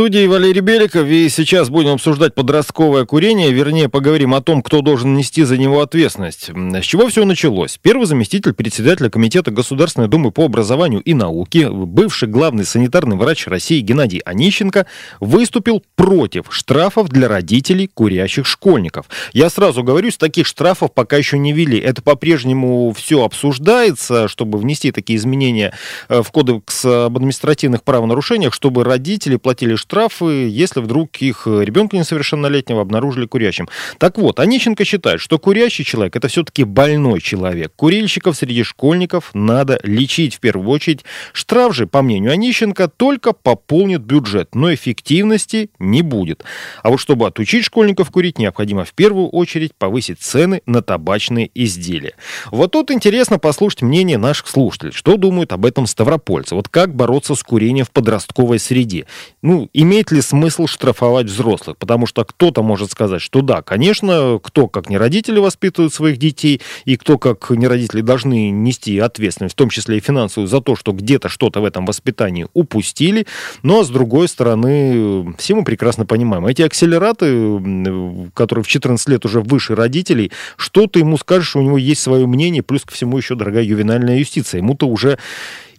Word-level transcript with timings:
Студии 0.00 0.26
Валерий 0.26 0.62
Беликов, 0.62 1.06
и 1.08 1.28
сейчас 1.28 1.68
будем 1.68 1.90
обсуждать 1.90 2.34
подростковое 2.34 3.04
курение, 3.04 3.52
вернее, 3.52 3.90
поговорим 3.90 4.32
о 4.32 4.40
том, 4.40 4.62
кто 4.62 4.80
должен 4.80 5.14
нести 5.14 5.42
за 5.42 5.58
него 5.58 5.82
ответственность. 5.82 6.48
С 6.48 6.84
чего 6.86 7.08
все 7.08 7.26
началось? 7.26 7.78
Первый 7.82 8.06
заместитель 8.06 8.54
председателя 8.54 9.10
Комитета 9.10 9.50
Государственной 9.50 10.08
Думы 10.08 10.30
по 10.30 10.46
образованию 10.46 11.02
и 11.02 11.12
науке, 11.12 11.68
бывший 11.68 12.28
главный 12.28 12.64
санитарный 12.64 13.18
врач 13.18 13.46
России 13.46 13.80
Геннадий 13.80 14.20
Онищенко, 14.20 14.86
выступил 15.20 15.84
против 15.96 16.46
штрафов 16.48 17.10
для 17.10 17.28
родителей 17.28 17.86
курящих 17.86 18.46
школьников. 18.46 19.04
Я 19.34 19.50
сразу 19.50 19.82
говорю, 19.82 20.10
с 20.10 20.16
таких 20.16 20.46
штрафов 20.46 20.94
пока 20.94 21.18
еще 21.18 21.36
не 21.36 21.52
ввели. 21.52 21.78
Это 21.78 22.00
по-прежнему 22.00 22.94
все 22.96 23.22
обсуждается, 23.22 24.28
чтобы 24.28 24.56
внести 24.56 24.92
такие 24.92 25.18
изменения 25.18 25.74
э, 26.08 26.22
в 26.22 26.30
Кодекс 26.30 26.86
об 26.86 27.18
административных 27.18 27.82
правонарушениях, 27.82 28.54
чтобы 28.54 28.82
родители 28.82 29.36
платили 29.36 29.74
штрафы 29.74 29.89
штрафы, 29.90 30.48
если 30.48 30.78
вдруг 30.78 31.16
их 31.16 31.48
ребенка 31.48 31.96
несовершеннолетнего 31.96 32.80
обнаружили 32.80 33.26
курящим. 33.26 33.68
Так 33.98 34.18
вот, 34.18 34.38
Онищенко 34.38 34.84
считает, 34.84 35.20
что 35.20 35.36
курящий 35.40 35.84
человек 35.84 36.14
это 36.14 36.28
все-таки 36.28 36.62
больной 36.62 37.20
человек. 37.20 37.72
Курильщиков 37.74 38.36
среди 38.36 38.62
школьников 38.62 39.30
надо 39.34 39.80
лечить 39.82 40.36
в 40.36 40.40
первую 40.40 40.70
очередь. 40.70 41.04
Штраф 41.32 41.74
же, 41.74 41.88
по 41.88 42.02
мнению 42.02 42.30
Онищенко, 42.30 42.86
только 42.86 43.32
пополнит 43.32 44.02
бюджет, 44.02 44.54
но 44.54 44.72
эффективности 44.72 45.70
не 45.80 46.02
будет. 46.02 46.44
А 46.84 46.90
вот 46.90 47.00
чтобы 47.00 47.26
отучить 47.26 47.64
школьников 47.64 48.12
курить, 48.12 48.38
необходимо 48.38 48.84
в 48.84 48.92
первую 48.92 49.26
очередь 49.26 49.74
повысить 49.74 50.20
цены 50.20 50.62
на 50.66 50.82
табачные 50.82 51.50
изделия. 51.52 52.14
Вот 52.52 52.70
тут 52.70 52.92
интересно 52.92 53.40
послушать 53.40 53.82
мнение 53.82 54.18
наших 54.18 54.46
слушателей. 54.46 54.92
Что 54.92 55.16
думают 55.16 55.52
об 55.52 55.66
этом 55.66 55.88
ставропольцы? 55.88 56.54
Вот 56.54 56.68
как 56.68 56.94
бороться 56.94 57.34
с 57.34 57.42
курением 57.42 57.86
в 57.86 57.90
подростковой 57.90 58.60
среде? 58.60 59.06
Ну, 59.42 59.68
имеет 59.82 60.10
ли 60.10 60.20
смысл 60.20 60.66
штрафовать 60.66 61.26
взрослых? 61.26 61.76
Потому 61.76 62.06
что 62.06 62.24
кто-то 62.24 62.62
может 62.62 62.90
сказать, 62.90 63.20
что 63.20 63.42
да, 63.42 63.62
конечно, 63.62 64.40
кто 64.42 64.68
как 64.68 64.88
не 64.90 64.98
родители 64.98 65.38
воспитывают 65.38 65.94
своих 65.94 66.18
детей, 66.18 66.60
и 66.84 66.96
кто 66.96 67.18
как 67.18 67.50
не 67.50 67.66
родители 67.66 68.00
должны 68.00 68.50
нести 68.50 68.98
ответственность, 68.98 69.54
в 69.54 69.58
том 69.58 69.70
числе 69.70 69.98
и 69.98 70.00
финансовую, 70.00 70.48
за 70.48 70.60
то, 70.60 70.76
что 70.76 70.92
где-то 70.92 71.28
что-то 71.28 71.60
в 71.60 71.64
этом 71.64 71.86
воспитании 71.86 72.46
упустили. 72.52 73.26
Но, 73.62 73.84
с 73.84 73.88
другой 73.88 74.28
стороны, 74.28 75.34
все 75.38 75.54
мы 75.54 75.64
прекрасно 75.64 76.06
понимаем, 76.06 76.46
эти 76.46 76.62
акселераты, 76.62 78.30
которые 78.34 78.64
в 78.64 78.68
14 78.68 79.08
лет 79.08 79.24
уже 79.24 79.40
выше 79.40 79.74
родителей, 79.74 80.32
что 80.56 80.86
ты 80.86 81.00
ему 81.00 81.16
скажешь, 81.16 81.56
у 81.56 81.60
него 81.60 81.78
есть 81.78 82.00
свое 82.00 82.26
мнение, 82.26 82.62
плюс 82.62 82.82
ко 82.82 82.92
всему 82.92 83.16
еще 83.16 83.34
дорогая 83.34 83.62
ювенальная 83.62 84.18
юстиция. 84.18 84.58
Ему-то 84.58 84.86
уже 84.86 85.18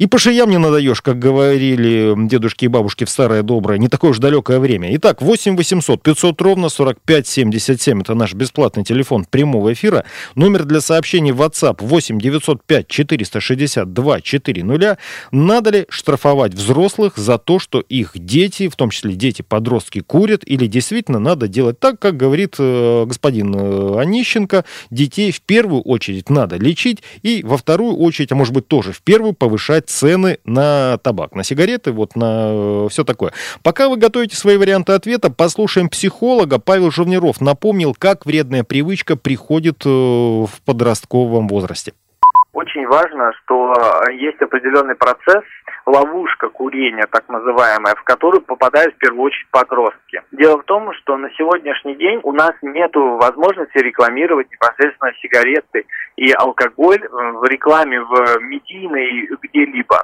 и 0.02 0.08
по 0.08 0.18
шеям 0.18 0.50
не 0.50 0.58
надаешь, 0.58 1.00
как 1.02 1.20
говорили 1.20 2.16
дедушки 2.28 2.66
и 2.66 2.68
бабушки 2.68 3.04
в 3.04 3.10
старое 3.12 3.44
доброе, 3.44 3.78
не 3.82 3.88
такое 3.88 4.12
уж 4.12 4.20
далекое 4.20 4.60
время. 4.60 4.96
Итак, 4.96 5.24
8 5.24 5.58
800 5.58 6.04
500 6.04 6.40
ровно 6.42 6.70
45 6.70 7.28
77. 7.28 8.02
Это 8.02 8.14
наш 8.14 8.36
бесплатный 8.36 8.84
телефон 8.84 9.26
прямого 9.26 9.74
эфира. 9.74 10.06
Номер 10.36 10.66
для 10.66 10.82
сообщений 10.82 11.32
WhatsApp 11.32 11.78
8 11.80 12.20
905 12.20 12.88
462 12.88 14.22
400. 14.22 14.98
Надо 15.32 15.70
ли 15.72 15.86
штрафовать 15.90 16.54
взрослых 16.54 17.18
за 17.18 17.40
то, 17.40 17.58
что 17.58 17.80
их 17.80 18.12
дети, 18.14 18.70
в 18.70 18.76
том 18.76 18.92
числе 18.92 19.16
дети-подростки, 19.16 20.02
курят? 20.02 20.44
Или 20.46 20.68
действительно 20.68 21.18
надо 21.18 21.48
делать 21.48 21.80
так, 21.80 22.00
как 22.00 22.18
говорит 22.18 22.58
э, 22.60 23.06
господин 23.08 23.56
э, 23.56 24.00
Онищенко, 24.00 24.64
детей 24.92 25.32
в 25.32 25.42
первую 25.42 25.82
очередь 25.82 26.30
надо 26.30 26.58
лечить 26.58 27.02
и 27.24 27.42
во 27.44 27.58
вторую 27.58 27.98
очередь, 27.98 28.32
а 28.32 28.36
может 28.36 28.54
быть 28.54 28.68
тоже 28.68 28.92
в 28.92 29.02
первую, 29.02 29.34
повышать 29.34 29.90
цены 29.90 30.38
на 30.46 31.00
табак, 31.00 31.34
на 31.34 31.44
сигареты, 31.44 31.92
вот 31.92 32.16
на 32.16 32.52
э, 32.52 32.88
все 32.92 33.04
такое. 33.04 33.34
Пока 33.64 33.71
вы 33.90 33.98
готовите 33.98 34.36
свои 34.36 34.58
варианты 34.58 34.94
ответа, 34.94 35.32
послушаем 35.32 35.90
психолога. 35.90 36.60
Павел 36.60 36.92
Живниров 36.92 37.42
напомнил, 37.42 37.96
как 37.98 38.26
вредная 38.26 38.64
привычка 38.64 39.16
приходит 39.16 39.86
э, 39.86 39.90
в 39.90 40.52
подростковом 40.66 41.48
возрасте. 41.48 41.94
Очень 42.54 42.86
важно, 42.88 43.32
что 43.44 43.74
э, 43.74 44.14
есть 44.14 44.42
определенный 44.42 44.96
процесс, 44.96 45.44
ловушка 45.86 46.50
курения, 46.50 47.08
так 47.10 47.28
называемая, 47.30 47.96
в 47.96 48.04
которую 48.04 48.42
попадают 48.42 48.94
в 48.96 48.98
первую 48.98 49.24
очередь 49.24 49.48
подростки. 49.52 50.22
Дело 50.32 50.58
в 50.58 50.64
том, 50.64 50.92
что 50.94 51.18
на 51.18 51.30
сегодняшний 51.32 51.96
день 51.96 52.20
у 52.24 52.34
нас 52.34 52.52
нет 52.62 52.92
возможности 52.94 53.78
рекламировать 53.78 54.52
непосредственно 54.52 55.14
сигареты 55.22 55.86
и 56.18 56.32
алкоголь 56.34 57.02
в 57.10 57.44
рекламе 57.46 58.02
в 58.02 58.40
медийной 58.42 59.30
где-либо. 59.42 60.04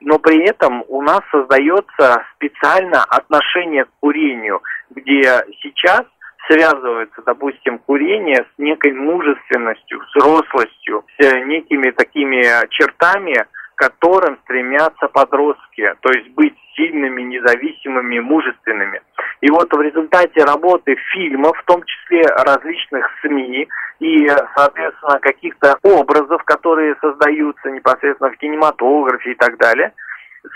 Но 0.00 0.18
при 0.18 0.44
этом 0.48 0.84
у 0.88 1.02
нас 1.02 1.20
создается 1.30 2.24
специально 2.34 3.02
отношение 3.04 3.84
к 3.84 3.90
курению, 4.00 4.62
где 4.90 5.44
сейчас 5.62 6.02
связывается, 6.48 7.22
допустим, 7.24 7.78
курение 7.78 8.44
с 8.54 8.58
некой 8.58 8.92
мужественностью, 8.92 10.00
взрослостью, 10.14 11.04
с 11.18 11.34
некими 11.44 11.90
такими 11.90 12.42
чертами, 12.70 13.46
которым 13.74 14.38
стремятся 14.44 15.08
подростки, 15.08 15.94
то 16.00 16.10
есть 16.12 16.28
быть 16.30 16.54
сильными, 16.76 17.22
независимыми, 17.22 18.20
мужественными. 18.20 19.02
И 19.46 19.50
вот 19.50 19.72
в 19.72 19.80
результате 19.80 20.42
работы 20.42 20.96
фильмов, 21.12 21.56
в 21.56 21.64
том 21.66 21.80
числе 21.84 22.22
различных 22.22 23.08
СМИ 23.22 23.68
и, 24.00 24.26
соответственно, 24.56 25.20
каких-то 25.20 25.78
образов, 25.84 26.42
которые 26.42 26.96
создаются 27.00 27.70
непосредственно 27.70 28.32
в 28.32 28.36
кинематографе 28.38 29.30
и 29.30 29.34
так 29.36 29.56
далее, 29.58 29.92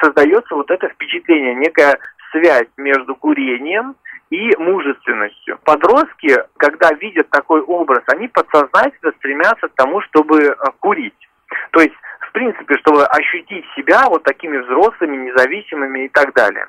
создается 0.02 0.56
вот 0.56 0.72
это 0.72 0.88
впечатление, 0.88 1.54
некая 1.54 2.00
связь 2.32 2.66
между 2.78 3.14
курением 3.14 3.94
и 4.30 4.56
мужественностью. 4.56 5.60
Подростки, 5.62 6.36
когда 6.56 6.90
видят 6.94 7.30
такой 7.30 7.60
образ, 7.60 8.02
они 8.08 8.26
подсознательно 8.26 9.12
стремятся 9.18 9.68
к 9.68 9.74
тому, 9.76 10.00
чтобы 10.00 10.42
э, 10.42 10.54
курить. 10.80 11.28
То 11.70 11.80
есть 11.80 11.94
в 12.30 12.32
принципе, 12.32 12.76
чтобы 12.78 13.04
ощутить 13.06 13.64
себя 13.76 14.06
вот 14.08 14.22
такими 14.22 14.58
взрослыми, 14.58 15.28
независимыми 15.28 16.06
и 16.06 16.08
так 16.08 16.32
далее. 16.32 16.66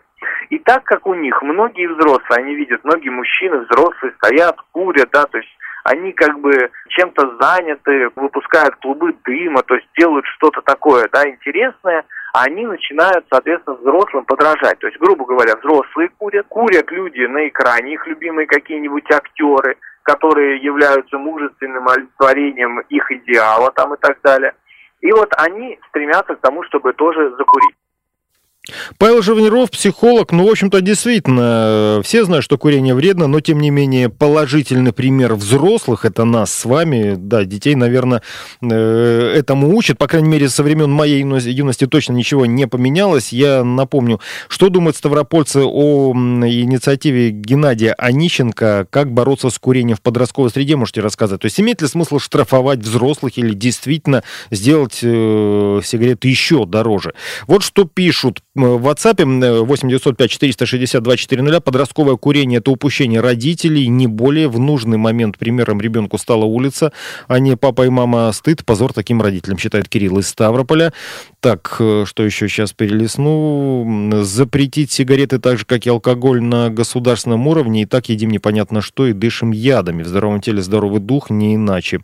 И 0.50 0.60
так 0.60 0.84
как 0.84 1.08
у 1.08 1.14
них 1.14 1.42
многие 1.42 1.88
взрослые, 1.88 2.44
они 2.44 2.56
видят, 2.56 2.84
многие 2.84 3.10
мужчины 3.10 3.60
взрослые 3.60 4.14
стоят, 4.18 4.58
курят, 4.72 5.10
да, 5.12 5.26
то 5.26 5.38
есть 5.38 5.50
они 5.84 6.12
как 6.14 6.40
бы 6.40 6.52
чем-то 6.90 7.38
заняты, 7.40 8.10
выпускают 8.16 8.76
клубы 8.76 9.16
дыма, 9.26 9.64
то 9.64 9.76
есть 9.76 9.88
делают 9.98 10.26
что-то 10.28 10.62
такое, 10.62 11.08
да, 11.12 11.28
интересное, 11.28 12.06
а 12.34 12.44
они 12.44 12.66
начинают, 12.66 13.26
соответственно, 13.30 13.78
взрослым 13.78 14.26
подражать. 14.26 14.80
То 14.80 14.88
есть, 14.88 15.00
грубо 15.00 15.26
говоря, 15.26 15.56
взрослые 15.58 16.10
курят, 16.18 16.46
курят 16.48 16.90
люди 16.92 17.22
на 17.26 17.48
экране, 17.48 17.94
их 17.94 18.08
любимые 18.08 18.48
какие-нибудь 18.48 19.10
актеры, 19.12 19.78
которые 20.04 20.58
являются 20.58 21.18
мужественным 21.18 21.88
олицетворением 21.88 22.80
их 22.82 23.12
идеала 23.12 23.72
там 23.72 23.94
и 23.94 23.98
так 23.98 24.20
далее. 24.24 24.54
И 25.02 25.12
вот 25.12 25.34
они 25.38 25.80
стремятся 25.90 26.36
к 26.36 26.42
тому, 26.42 26.64
чтобы 26.64 26.94
тоже 26.94 27.32
закурить. 27.38 27.76
Павел 29.00 29.24
Живниров, 29.24 29.72
психолог, 29.72 30.32
ну, 30.32 30.48
в 30.48 30.52
общем-то, 30.52 30.82
действительно, 30.82 32.00
все 32.04 32.24
знают, 32.24 32.46
что 32.46 32.60
курение 32.60 32.94
вредно, 32.94 33.26
но, 33.26 33.40
тем 33.40 33.60
не 33.60 33.72
менее, 33.72 34.10
положительный 34.10 34.94
пример 34.94 35.34
взрослых, 35.34 36.06
это 36.06 36.26
нас 36.26 36.54
с 36.54 36.66
вами, 36.66 37.16
да, 37.18 37.44
детей, 37.44 37.74
наверное, 37.74 38.22
э, 38.62 39.34
этому 39.36 39.76
учат, 39.76 39.98
по 39.98 40.08
крайней 40.08 40.30
мере, 40.30 40.48
со 40.48 40.62
времен 40.62 40.92
моей 40.92 41.24
юности 41.24 41.88
точно 41.88 42.14
ничего 42.14 42.46
не 42.46 42.68
поменялось. 42.68 43.34
Я 43.34 43.64
напомню, 43.64 44.22
что 44.48 44.70
думают 44.70 44.96
ставропольцы 44.96 45.64
о 45.66 46.14
инициативе 46.14 47.32
Геннадия 47.32 47.94
Онищенко, 47.98 48.86
как 48.92 49.12
бороться 49.12 49.50
с 49.50 49.58
курением 49.58 49.98
в 49.98 50.02
подростковой 50.02 50.52
среде, 50.52 50.76
можете 50.76 51.02
рассказать. 51.02 51.42
То 51.42 51.46
есть, 51.46 51.60
имеет 51.60 51.82
ли 51.82 51.88
смысл 51.88 52.20
штрафовать 52.20 52.80
взрослых 52.80 53.40
или 53.40 53.56
действительно 53.56 54.24
сделать 54.52 55.00
э, 55.02 55.82
сигареты 55.84 56.28
еще 56.28 56.68
дороже? 56.68 57.16
Вот 57.48 57.64
что 57.64 57.86
пишут 57.86 58.44
в 58.54 58.86
WhatsApp 58.86 59.24
8905 59.64 60.30
462 60.30 61.18
400 61.18 61.62
подростковое 61.62 62.18
курение– 62.18 62.58
это 62.60 62.72
упущение 62.72 63.22
родителей, 63.22 63.88
не 63.88 64.08
более 64.08 64.50
в 64.50 64.60
нужный 64.60 64.98
момент 64.98 65.38
примером 65.38 65.80
ребенку 65.80 66.18
стала 66.18 66.44
улица, 66.44 66.92
а 67.30 67.40
не 67.40 67.56
папа 67.56 67.86
и 67.86 67.90
мама 67.90 68.30
стыд, 68.34 68.66
позор 68.66 68.92
таким 68.92 69.22
родителям, 69.22 69.58
считает 69.58 69.88
Кирилл 69.88 70.20
из 70.20 70.28
Ставрополя. 70.28 70.92
Так, 71.40 71.78
э, 71.80 72.04
что 72.06 72.24
еще 72.24 72.50
сейчас 72.50 72.74
перелесну? 72.74 74.22
Запретить 74.24 74.92
сигареты 74.92 75.40
так 75.40 75.58
же, 75.58 75.64
как 75.66 75.86
и 75.86 75.90
алкоголь 75.90 76.42
на 76.42 76.70
государственном 76.70 77.48
уровне, 77.48 77.84
и 77.84 77.86
так 77.86 78.10
едим 78.10 78.32
непонятно 78.32 78.82
что 78.82 79.08
и 79.08 79.14
дышим 79.14 79.52
ядами. 79.52 80.04
В 80.04 80.08
здоровом 80.08 80.42
теле 80.42 80.62
здоровый 80.62 81.00
дух, 81.00 81.30
не 81.30 81.56
иначе. 81.56 82.02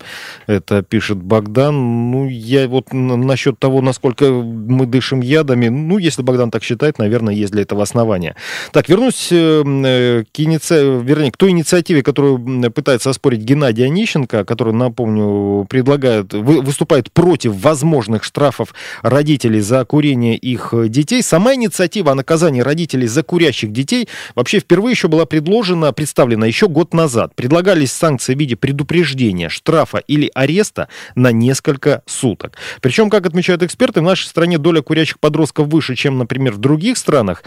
Это 0.48 0.82
пишет 0.82 1.18
Богдан. 1.18 1.76
Ну, 2.12 2.30
я 2.30 2.70
вот 2.70 2.94
насчет 2.94 3.60
того, 3.60 3.82
насколько 3.82 4.32
мы 4.32 4.86
дышим 4.86 5.20
ядами, 5.20 5.68
ну, 5.68 5.98
если 5.98 6.22
Богдан 6.22 6.37
Богдан 6.38 6.52
так 6.52 6.64
считает, 6.64 7.00
наверное, 7.00 7.34
есть 7.34 7.52
для 7.52 7.64
этого 7.64 7.84
основания. 7.84 8.36
Так, 8.72 8.90
вернусь 8.90 9.30
э, 9.32 9.64
э, 9.66 10.24
к, 10.32 10.40
иници... 10.40 11.02
Вернее, 11.04 11.32
к 11.32 11.38
той 11.38 11.50
инициативе, 11.50 12.04
которую 12.04 12.72
пытается 12.72 13.10
оспорить 13.10 13.42
Геннадий 13.42 13.86
Онищенко, 13.86 14.46
который, 14.46 14.74
напомню, 14.74 15.66
предлагает, 15.66 16.34
выступает 16.34 17.12
против 17.12 17.56
возможных 17.56 18.24
штрафов 18.24 18.74
родителей 19.02 19.62
за 19.62 19.84
курение 19.86 20.36
их 20.36 20.74
детей. 20.90 21.24
Сама 21.24 21.56
инициатива 21.56 22.12
о 22.12 22.16
наказании 22.16 22.62
родителей 22.62 23.08
за 23.08 23.24
курящих 23.24 23.72
детей 23.72 24.08
вообще 24.36 24.60
впервые 24.60 24.92
еще 24.92 25.08
была 25.08 25.26
предложена, 25.26 25.92
представлена 25.94 26.46
еще 26.46 26.68
год 26.68 26.94
назад. 26.94 27.34
Предлагались 27.36 27.92
санкции 27.92 28.36
в 28.36 28.40
виде 28.40 28.56
предупреждения, 28.56 29.50
штрафа 29.50 29.98
или 29.98 30.30
ареста 30.36 30.88
на 31.16 31.32
несколько 31.32 32.04
суток. 32.06 32.58
Причем, 32.82 33.10
как 33.10 33.26
отмечают 33.26 33.64
эксперты, 33.64 34.02
в 34.02 34.04
нашей 34.04 34.28
стране 34.28 34.58
доля 34.58 34.82
курящих 34.82 35.20
подростков 35.20 35.68
выше, 35.68 35.96
чем, 35.96 36.18
например, 36.18 36.27
в 36.52 36.58
других 36.58 36.98
странах. 36.98 37.44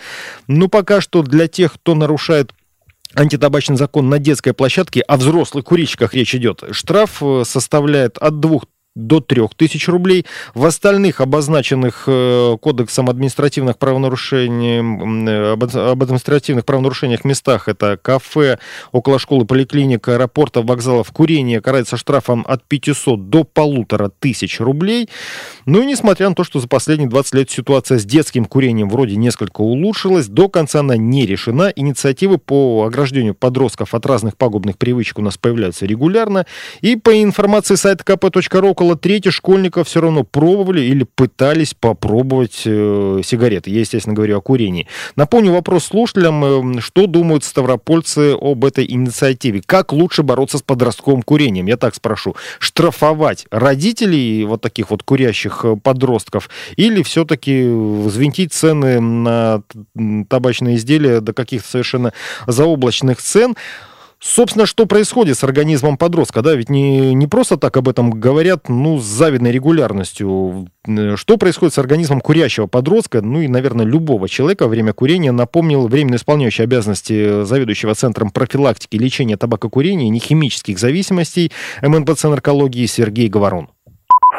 Но 0.47 0.69
пока 0.69 1.01
что 1.01 1.23
для 1.23 1.49
тех, 1.49 1.75
кто 1.75 1.95
нарушает 1.95 2.53
антитабачный 3.15 3.77
закон 3.77 4.09
на 4.09 4.19
детской 4.19 4.53
площадке, 4.53 5.01
о 5.01 5.17
взрослых 5.17 5.65
курильщиках 5.65 6.15
речь 6.15 6.35
идет, 6.35 6.63
штраф 6.73 7.23
э, 7.23 7.43
составляет 7.45 8.19
от 8.19 8.41
2 8.41 8.61
до 8.97 9.21
3000 9.21 9.89
рублей. 9.91 10.27
В 10.55 10.65
остальных 10.65 11.21
обозначенных 11.21 12.05
э, 12.07 12.57
кодексом 12.61 13.09
административных 13.09 13.79
правонарушений, 13.79 14.81
э, 15.29 15.53
об 15.53 16.03
административных 16.03 16.65
правонарушениях 16.65 17.25
местах 17.25 17.69
это 17.69 17.97
кафе, 17.97 18.59
около 18.91 19.19
школы, 19.21 19.45
поликлиника, 19.45 20.15
аэропорта, 20.15 20.63
вокзалов, 20.63 21.11
курение 21.13 21.61
карается 21.61 21.97
штрафом 21.97 22.45
от 22.49 22.65
500 22.65 23.31
до 23.31 23.45
полутора 23.45 24.11
тысяч 24.19 24.59
рублей. 24.59 25.09
Ну 25.67 25.83
и 25.83 25.87
несмотря 25.87 26.29
на 26.29 26.35
то, 26.35 26.43
что 26.43 26.59
за 26.59 26.67
последние 26.67 27.09
20 27.09 27.35
лет 27.35 27.51
ситуация 27.51 27.99
с 27.99 28.05
детским 28.05 28.45
курением 28.45 28.89
вроде 28.89 29.15
несколько 29.15 29.61
улучшилась, 29.61 30.27
до 30.27 30.49
конца 30.49 30.81
она 30.81 30.97
не 30.97 31.27
решена. 31.27 31.73
Инициативы 31.77 32.39
по 32.39 32.87
ограждению 32.87 33.35
подростков 33.35 33.95
от 33.95 34.05
разных 34.05 34.37
пагубных 34.37 34.79
привычек 34.79 35.19
у 35.21 35.23
нас 35.23 35.39
появляются 35.39 35.87
регулярно. 35.87 36.45
И 36.81 36.97
по 36.97 37.23
информации 37.23 37.77
сайта 37.77 38.03
kp.ru 38.03 38.75
около 38.81 38.97
трети 38.97 39.29
школьников 39.29 39.89
все 39.89 40.01
равно 40.01 40.25
пробовали 40.25 40.81
или 40.81 41.05
пытались 41.05 41.75
попробовать 41.75 42.63
э, 42.65 43.21
сигареты. 43.23 43.71
Я, 43.71 43.81
естественно, 43.81 44.15
говорю 44.15 44.39
о 44.39 44.41
курении. 44.41 44.87
Напомню 45.17 45.53
вопрос 45.53 45.85
слушателям, 45.85 46.79
э, 46.79 46.81
что 46.81 47.07
думают 47.07 47.45
ставропольцы 47.45 48.35
об 48.41 48.65
этой 48.65 48.91
инициативе. 48.91 49.63
Как 49.67 49.93
лучше 49.93 50.23
бороться 50.23 50.57
с 50.57 50.63
подростковым 50.63 51.21
курением? 51.21 51.67
Я 51.67 51.77
так 51.77 51.95
спрошу. 51.95 52.37
Штрафовать 52.59 53.47
родителей 53.51 54.45
вот 54.45 54.63
таких 54.63 54.89
вот 54.91 55.03
курящих 55.03 55.61
э, 55.65 55.77
подростков 55.77 56.49
или 56.77 57.03
все-таки 57.03 57.69
взвинтить 57.69 58.55
цены 58.55 58.99
на 58.99 59.63
табачные 60.31 60.77
изделия 60.77 61.21
до 61.21 61.35
каких-то 61.35 61.69
совершенно 61.69 62.15
заоблачных 62.47 63.21
цен? 63.21 63.57
Собственно, 64.23 64.67
что 64.67 64.85
происходит 64.85 65.39
с 65.39 65.45
организмом 65.45 65.97
подростка, 65.97 66.43
да, 66.43 66.55
ведь 66.55 66.69
не, 66.69 67.15
не 67.15 67.27
просто 67.27 67.57
так 67.57 67.75
об 67.79 67.89
этом 67.89 68.11
говорят, 68.11 68.69
ну, 68.69 68.99
с 68.99 69.05
завидной 69.05 69.51
регулярностью. 69.51 70.69
Что 71.17 71.39
происходит 71.39 71.73
с 71.73 71.79
организмом 71.79 72.21
курящего 72.21 72.67
подростка, 72.67 73.23
ну 73.23 73.41
и, 73.41 73.49
наверное, 73.49 73.87
любого 73.87 74.29
человека 74.29 74.69
время 74.69 74.93
курения, 74.93 75.33
напомнил 75.33 75.89
временно 75.89 76.17
исполняющий 76.17 76.65
обязанности 76.65 77.45
заведующего 77.45 77.95
Центром 77.95 78.31
профилактики 78.31 78.97
и 78.97 78.99
лечения 78.99 79.39
табакокурения 79.39 80.07
и 80.07 80.11
нехимических 80.11 80.79
зависимостей 80.79 81.51
МНПЦ 81.81 82.25
наркологии 82.25 82.85
Сергей 82.85 83.29
Говорун. 83.29 83.71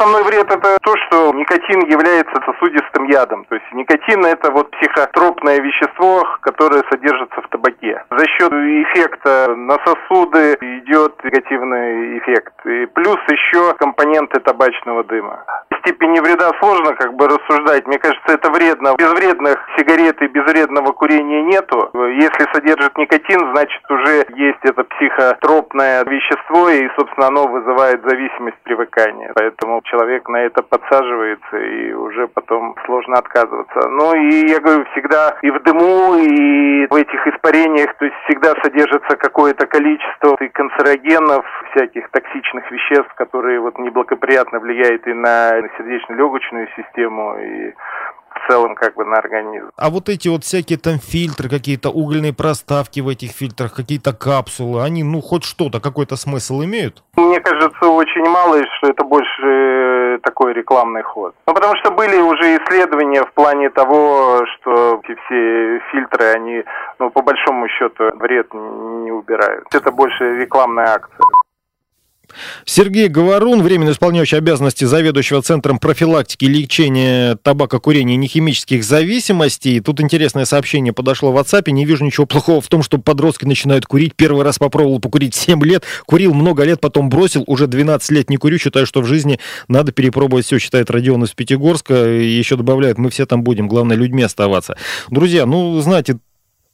Основной 0.01 0.23
вред 0.23 0.49
это 0.49 0.79
то, 0.81 0.95
что 0.97 1.31
никотин 1.31 1.87
является 1.87 2.33
сосудистым 2.43 3.05
ядом. 3.05 3.45
То 3.45 3.53
есть 3.53 3.71
никотин 3.71 4.25
это 4.25 4.51
вот 4.51 4.71
психотропное 4.71 5.59
вещество, 5.59 6.25
которое 6.41 6.81
содержится 6.89 7.39
в 7.39 7.47
табаке. 7.49 8.03
За 8.09 8.25
счет 8.25 8.51
эффекта 8.51 9.53
на 9.55 9.77
сосуды 9.85 10.57
идет 10.59 11.23
негативный 11.23 12.17
эффект. 12.17 12.53
И 12.65 12.87
плюс 12.87 13.19
еще 13.29 13.75
компоненты 13.75 14.39
табачного 14.39 15.03
дыма. 15.03 15.45
Степени 15.81 16.19
вреда 16.19 16.51
сложно 16.59 16.93
как 16.93 17.13
бы 17.15 17.27
рассуждать. 17.27 17.87
Мне 17.87 17.97
кажется, 17.97 18.33
это 18.33 18.51
вредно. 18.51 18.93
Безвредных 18.97 19.57
сигарет 19.77 20.21
и 20.21 20.27
безвредного 20.27 20.91
курения 20.91 21.43
нету. 21.43 21.89
Если 21.93 22.53
содержит 22.53 22.97
никотин, 22.97 23.39
значит 23.53 23.81
уже 23.89 24.25
есть 24.35 24.59
это 24.63 24.83
психотропное 24.83 26.03
вещество, 26.05 26.69
и, 26.69 26.87
собственно, 26.95 27.27
оно 27.27 27.47
вызывает 27.47 28.01
зависимость 28.03 28.57
привыкания. 28.63 29.31
Поэтому 29.35 29.81
человек 29.83 30.29
на 30.29 30.37
это 30.37 30.61
подсаживается, 30.61 31.57
и 31.57 31.93
уже 31.93 32.27
потом 32.27 32.75
сложно 32.85 33.17
отказываться. 33.17 33.89
Ну 33.89 34.13
и 34.13 34.49
я 34.49 34.59
говорю, 34.59 34.85
всегда 34.91 35.35
и 35.41 35.49
в 35.49 35.63
дыму, 35.63 36.15
и 36.15 36.87
в 36.87 36.95
этих 36.95 37.25
испарениях, 37.27 37.93
то 37.95 38.05
есть 38.05 38.17
всегда 38.25 38.53
содержится 38.63 39.15
какое-то 39.17 39.65
количество 39.65 40.35
и 40.39 40.47
канцерогенов, 40.49 41.45
всяких 41.71 42.09
токсичных 42.11 42.69
веществ, 42.71 43.13
которые 43.15 43.59
вот 43.59 43.77
неблагоприятно 43.79 44.59
влияют 44.59 45.07
и 45.07 45.13
на 45.13 45.59
сердечно-легочную 45.77 46.67
систему, 46.75 47.37
и 47.37 47.73
в 48.33 48.47
целом 48.47 48.75
как 48.75 48.95
бы 48.95 49.05
на 49.05 49.17
организм. 49.17 49.69
А 49.77 49.89
вот 49.89 50.09
эти 50.09 50.27
вот 50.27 50.43
всякие 50.43 50.77
там 50.77 50.99
фильтры, 50.99 51.49
какие-то 51.49 51.89
угольные 51.89 52.33
проставки 52.33 52.99
в 52.99 53.07
этих 53.07 53.31
фильтрах, 53.31 53.75
какие-то 53.75 54.13
капсулы, 54.13 54.83
они 54.83 55.03
ну 55.03 55.21
хоть 55.21 55.43
что-то, 55.43 55.79
какой-то 55.79 56.15
смысл 56.15 56.63
имеют? 56.63 57.03
Мне 57.17 57.39
кажется, 57.39 57.85
очень 57.85 58.27
мало, 58.27 58.55
и 58.55 58.65
что 58.77 58.87
это 58.87 59.03
больше 59.03 59.41
э, 59.43 60.19
такой 60.23 60.53
рекламный 60.53 61.03
ход. 61.03 61.35
Ну, 61.47 61.53
потому 61.53 61.75
что 61.77 61.91
были 61.91 62.17
уже 62.17 62.57
исследования 62.57 63.23
в 63.23 63.33
плане 63.33 63.69
того, 63.69 64.45
что 64.55 65.01
все 65.03 65.79
фильтры, 65.91 66.25
они, 66.35 66.63
ну, 66.99 67.09
по 67.09 67.21
большому 67.21 67.67
счету, 67.67 68.11
вред 68.17 68.53
не 68.53 69.11
убирают. 69.11 69.65
Это 69.73 69.91
больше 69.91 70.37
рекламная 70.37 70.95
акция. 70.95 71.25
Сергей 72.65 73.07
Говорун, 73.07 73.61
временно 73.61 73.91
исполняющий 73.91 74.37
обязанности 74.37 74.85
заведующего 74.85 75.41
Центром 75.41 75.79
профилактики 75.79 76.45
и 76.45 76.47
лечения 76.47 77.35
табакокурения 77.43 78.15
и 78.15 78.17
нехимических 78.17 78.83
зависимостей. 78.83 79.79
Тут 79.79 80.01
интересное 80.01 80.45
сообщение 80.45 80.93
подошло 80.93 81.31
в 81.31 81.37
WhatsApp. 81.37 81.69
Не 81.71 81.85
вижу 81.85 82.05
ничего 82.05 82.25
плохого 82.25 82.61
в 82.61 82.67
том, 82.67 82.83
что 82.83 82.97
подростки 82.97 83.45
начинают 83.45 83.85
курить. 83.85 84.15
Первый 84.15 84.43
раз 84.43 84.59
попробовал 84.59 84.99
покурить 84.99 85.35
7 85.35 85.63
лет, 85.63 85.83
курил 86.05 86.33
много 86.33 86.63
лет, 86.63 86.79
потом 86.81 87.09
бросил, 87.09 87.43
уже 87.47 87.67
12 87.67 88.11
лет 88.11 88.29
не 88.29 88.37
курю. 88.37 88.57
Считаю, 88.57 88.85
что 88.85 89.01
в 89.01 89.05
жизни 89.05 89.39
надо 89.67 89.91
перепробовать 89.91 90.45
все, 90.45 90.59
считает 90.59 90.89
Родион 90.89 91.23
из 91.23 91.31
Пятигорска. 91.31 91.93
Еще 91.93 92.55
добавляет, 92.55 92.97
мы 92.97 93.09
все 93.09 93.25
там 93.25 93.43
будем, 93.43 93.67
главное 93.67 93.97
людьми 93.97 94.23
оставаться. 94.23 94.77
Друзья, 95.09 95.45
ну, 95.45 95.79
знаете, 95.81 96.17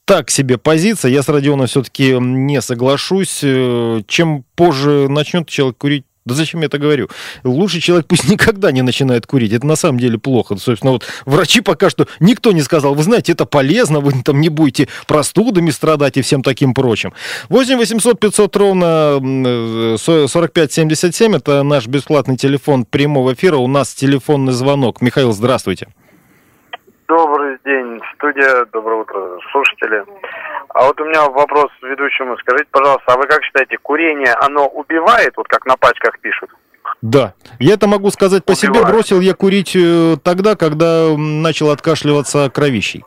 так 0.08 0.32
себе 0.32 0.58
позиция. 0.58 1.12
Я 1.12 1.22
с 1.22 1.28
Родионом 1.28 1.68
все-таки 1.68 2.18
не 2.18 2.62
соглашусь. 2.62 3.42
Э, 3.44 4.02
чем 4.08 4.46
позже 4.56 5.08
начнет 5.10 5.50
человек 5.50 5.78
курить, 5.78 6.06
да 6.24 6.34
зачем 6.34 6.62
я 6.62 6.68
это 6.68 6.78
говорю? 6.78 7.10
Лучший 7.44 7.82
человек 7.82 8.08
пусть 8.08 8.24
никогда 8.30 8.72
не 8.72 8.82
начинает 8.82 9.28
курить. 9.28 9.52
Это 9.52 9.68
на 9.68 9.76
самом 9.76 10.00
деле 10.00 10.18
плохо. 10.18 10.56
Собственно, 10.56 10.94
вот 10.94 11.04
врачи 11.26 11.60
пока 11.60 11.90
что 11.90 12.08
никто 12.22 12.54
не 12.54 12.62
сказал, 12.62 12.96
вы 12.96 13.04
знаете, 13.04 13.34
это 13.34 13.46
полезно, 13.46 14.00
вы 14.00 14.14
там 14.24 14.40
не 14.40 14.48
будете 14.48 14.88
простудами 15.08 15.72
страдать 15.72 16.16
и 16.16 16.22
всем 16.22 16.42
таким 16.42 16.74
прочим. 16.74 17.12
8 17.50 17.78
800 17.78 18.18
500 18.18 18.56
ровно 18.56 19.98
45 19.98 20.72
77 20.72 21.36
это 21.36 21.64
наш 21.64 21.86
бесплатный 21.88 22.38
телефон 22.38 22.86
прямого 22.86 23.34
эфира. 23.34 23.58
У 23.58 23.68
нас 23.68 23.94
телефонный 23.94 24.54
звонок. 24.54 25.02
Михаил, 25.02 25.34
здравствуйте. 25.34 25.88
Добрый 27.08 27.58
день, 27.64 28.02
студия, 28.16 28.66
доброе 28.74 29.02
утро, 29.02 29.38
слушатели. 29.52 30.04
А 30.70 30.88
вот 30.88 31.00
у 31.00 31.06
меня 31.06 31.30
вопрос 31.30 31.72
ведущему. 31.82 32.38
Скажите, 32.40 32.68
пожалуйста, 32.70 33.14
а 33.14 33.18
вы 33.18 33.28
как 33.28 33.42
считаете, 33.46 33.78
курение, 33.78 34.34
оно 34.34 34.68
убивает, 34.68 35.32
вот 35.38 35.48
как 35.48 35.66
на 35.66 35.78
пачках 35.78 36.20
пишут? 36.20 36.50
Да, 37.02 37.34
я 37.60 37.76
это 37.76 37.88
могу 37.88 38.10
сказать 38.10 38.44
по 38.44 38.52
Убивает. 38.52 38.76
себе. 38.76 38.92
Бросил 38.92 39.22
я 39.22 39.34
курить 39.34 39.74
э, 39.76 40.18
тогда, 40.22 40.58
когда 40.58 41.16
начал 41.18 41.70
откашливаться 41.70 42.50
кровищей. 42.50 43.06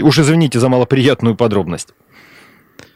Уж 0.00 0.18
извините 0.18 0.60
за 0.60 0.68
малоприятную 0.68 1.34
подробность. 1.36 1.94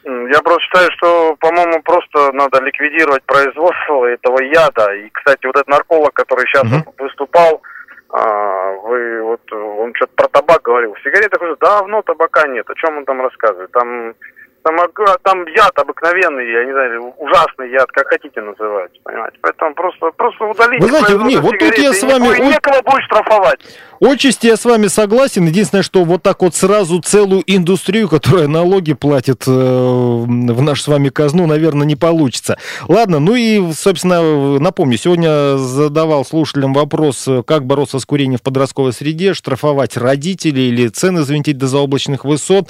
Я 0.05 0.41
просто 0.41 0.61
считаю, 0.63 0.91
что, 0.97 1.35
по-моему, 1.39 1.81
просто 1.83 2.31
надо 2.31 2.61
ликвидировать 2.61 3.23
производство 3.23 4.05
этого 4.05 4.41
яда. 4.41 4.93
И, 4.95 5.09
кстати, 5.09 5.45
вот 5.45 5.55
этот 5.55 5.67
нарколог, 5.67 6.13
который 6.13 6.45
сейчас 6.47 6.63
угу. 6.63 6.95
выступал, 6.99 7.61
а, 8.09 8.71
вы 8.83 9.21
вот, 9.21 9.53
он 9.53 9.93
что-то 9.95 10.13
про 10.15 10.27
табак 10.29 10.61
говорил. 10.63 10.93
В 10.93 11.01
сигаретах 11.01 11.41
уже 11.41 11.55
давно 11.57 12.01
табака 12.01 12.47
нет. 12.47 12.69
О 12.69 12.75
чем 12.75 12.97
он 12.97 13.05
там 13.05 13.21
рассказывает? 13.21 13.71
Там 13.71 14.15
там, 14.63 14.77
там 15.23 15.45
яд 15.47 15.77
обыкновенный, 15.77 16.51
я 16.51 16.65
не 16.65 16.71
знаю, 16.71 17.13
ужасный 17.17 17.71
яд, 17.71 17.91
как 17.91 18.07
хотите 18.07 18.41
называть, 18.41 18.91
понимаете. 19.03 19.37
Поэтому 19.41 19.73
просто, 19.73 20.11
просто 20.17 20.45
удалите. 20.45 20.83
Вы 20.83 20.89
знаете, 20.89 21.23
не, 21.23 21.37
вот 21.37 21.57
тут 21.57 21.77
я 21.77 21.93
с 21.93 22.03
вами... 22.03 22.37
И 22.37 22.41
некого 22.41 22.81
будет 22.81 23.03
штрафовать. 23.05 23.59
Отчасти 24.01 24.47
я 24.47 24.55
с 24.55 24.63
вами 24.63 24.87
согласен. 24.87 25.45
Единственное, 25.45 25.83
что 25.83 26.03
вот 26.05 26.23
так 26.23 26.41
вот 26.41 26.55
сразу 26.55 27.01
целую 27.01 27.43
индустрию, 27.45 28.07
которая 28.07 28.47
налоги 28.47 28.93
платит 28.93 29.43
э, 29.45 29.51
в 29.51 30.61
наш 30.61 30.81
с 30.81 30.87
вами 30.87 31.09
казну, 31.09 31.47
наверное, 31.47 31.85
не 31.85 31.97
получится. 31.97 32.57
Ладно, 32.87 33.19
ну 33.19 33.35
и, 33.35 33.73
собственно, 33.73 34.59
напомню, 34.59 34.97
сегодня 34.97 35.57
задавал 35.57 36.23
слушателям 36.23 36.73
вопрос, 36.73 37.27
как 37.45 37.65
бороться 37.65 37.99
с 37.99 38.05
курением 38.05 38.39
в 38.39 38.43
подростковой 38.43 38.93
среде, 38.93 39.33
штрафовать 39.33 39.97
родителей 39.97 40.69
или 40.69 40.87
цены 40.87 41.23
завинтить 41.23 41.57
до 41.57 41.67
заоблачных 41.67 42.23
высот. 42.23 42.69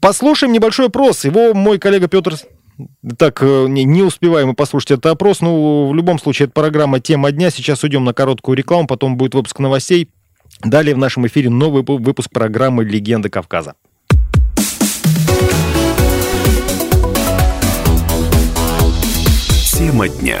Послушаем 0.00 0.52
небольшой 0.52 0.86
опрос. 0.86 1.24
Его 1.24 1.54
мой 1.54 1.78
коллега 1.78 2.08
Петр 2.08 2.34
так, 3.18 3.42
э, 3.42 3.66
не, 3.68 3.84
не 3.84 4.02
успеваем 4.02 4.48
мы 4.48 4.54
послушать 4.54 4.92
этот 4.92 5.06
опрос. 5.06 5.40
Ну, 5.40 5.88
в 5.88 5.94
любом 5.94 6.18
случае, 6.18 6.46
это 6.46 6.54
программа 6.54 7.00
«Тема 7.00 7.30
дня». 7.30 7.50
Сейчас 7.50 7.82
уйдем 7.84 8.04
на 8.04 8.14
короткую 8.14 8.56
рекламу, 8.56 8.86
потом 8.86 9.16
будет 9.16 9.34
выпуск 9.34 9.58
новостей. 9.58 10.08
Далее 10.62 10.94
в 10.94 10.98
нашем 10.98 11.26
эфире 11.26 11.50
новый 11.50 11.82
выпуск 11.82 12.30
программы 12.30 12.84
«Легенды 12.84 13.28
Кавказа». 13.28 13.74
Тема 19.76 20.08
дня. 20.08 20.40